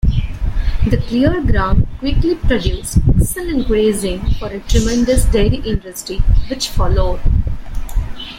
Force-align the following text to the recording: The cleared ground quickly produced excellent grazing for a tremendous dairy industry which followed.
The 0.87 0.97
cleared 0.97 1.45
ground 1.45 1.85
quickly 1.99 2.33
produced 2.33 2.97
excellent 3.15 3.67
grazing 3.67 4.31
for 4.39 4.47
a 4.47 4.59
tremendous 4.61 5.25
dairy 5.25 5.57
industry 5.57 6.17
which 6.49 6.69
followed. 6.69 7.19